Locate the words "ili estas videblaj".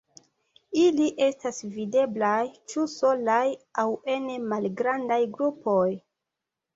0.83-2.39